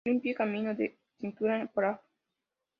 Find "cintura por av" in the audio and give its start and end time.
1.19-2.01